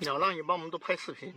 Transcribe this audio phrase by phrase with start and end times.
[0.00, 1.32] 鸟让你帮我们都拍视频。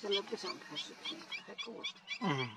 [0.00, 1.84] 现在不想拍视频，拍够了。
[2.22, 2.50] 嗯。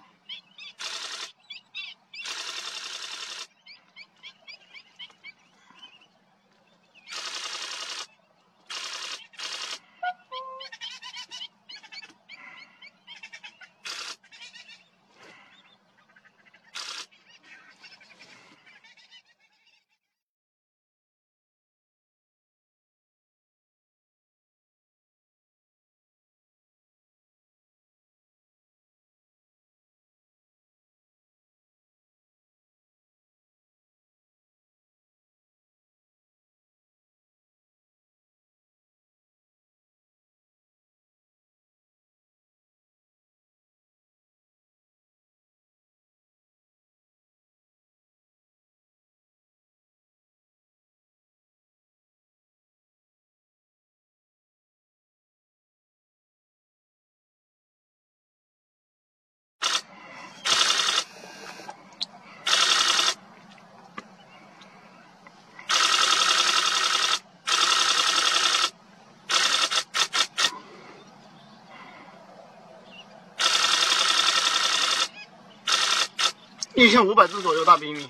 [76.73, 78.09] 一千五百只左右大比米，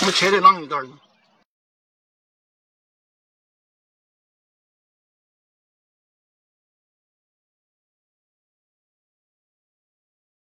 [0.00, 0.88] 我们切的浪一点儿。